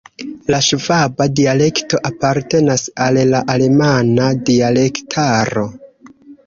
La 0.53 0.59
ŝvaba 0.67 1.27
dialekto 1.41 1.99
apartenas 2.11 2.89
al 3.07 3.23
la 3.35 3.45
alemana 3.57 4.33
dialektaro. 4.51 5.71